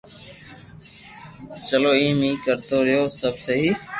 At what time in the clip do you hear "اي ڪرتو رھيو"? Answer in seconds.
2.27-3.03